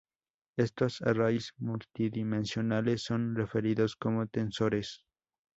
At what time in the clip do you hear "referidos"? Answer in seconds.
3.35-3.95